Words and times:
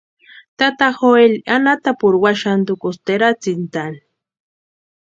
Tata 0.57 0.87
Joeli 0.99 1.37
anatapurhu 1.55 2.17
waxantukusti 2.25 3.09
eratsintʼani. 3.15 3.99